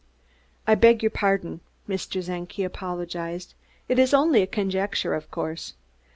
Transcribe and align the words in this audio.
"I 0.65 0.73
beg 0.73 1.03
your 1.03 1.11
pardon," 1.11 1.59
Mr. 1.87 2.25
Czenki 2.25 2.63
apologized. 2.63 3.53
"It 3.87 3.99
is 3.99 4.15
only 4.15 4.41
a 4.41 4.47
conjecture, 4.47 5.13
of 5.13 5.29
course. 5.29 5.75